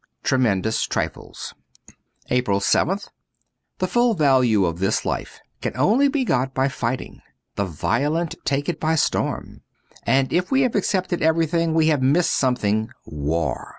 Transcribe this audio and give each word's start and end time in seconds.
'Tremendous 0.31 0.85
Trifies* 0.87 1.53
1 1.85 1.97
06 2.29 2.31
APRIL 2.31 2.59
7th 2.59 3.09
THE 3.77 3.87
full 3.87 4.15
value 4.15 4.65
of 4.65 4.79
this 4.79 5.05
life 5.05 5.39
can 5.61 5.77
only 5.77 6.07
be 6.07 6.25
got 6.25 6.55
by 6.55 6.69
fighting; 6.69 7.21
the 7.55 7.65
violent 7.65 8.33
take 8.43 8.67
it 8.67 8.79
by 8.79 8.95
storm. 8.95 9.61
And 10.01 10.33
if 10.33 10.49
we 10.49 10.61
have 10.61 10.73
accepted 10.73 11.21
everything 11.21 11.75
we 11.75 11.89
have 11.89 12.01
missed 12.01 12.31
something— 12.31 12.89
war. 13.05 13.67